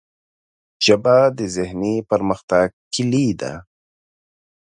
ژبه 0.85 1.17
د 1.37 1.39
ذهني 1.55 1.95
پرمختګ 2.09 2.67
کلۍ 2.93 3.29
ده 3.41 3.53